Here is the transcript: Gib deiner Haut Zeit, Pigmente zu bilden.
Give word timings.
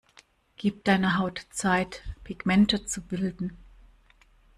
Gib 0.57 0.83
deiner 0.85 1.19
Haut 1.19 1.45
Zeit, 1.51 2.01
Pigmente 2.23 2.83
zu 2.87 3.01
bilden. 3.03 3.55